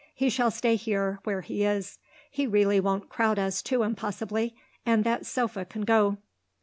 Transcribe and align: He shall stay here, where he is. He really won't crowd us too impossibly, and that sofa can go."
He 0.15 0.31
shall 0.31 0.49
stay 0.49 0.77
here, 0.77 1.19
where 1.25 1.41
he 1.41 1.63
is. 1.63 1.99
He 2.31 2.47
really 2.47 2.79
won't 2.79 3.07
crowd 3.07 3.37
us 3.37 3.61
too 3.61 3.83
impossibly, 3.83 4.55
and 4.83 5.03
that 5.03 5.27
sofa 5.27 5.63
can 5.63 5.83
go." 5.83 6.17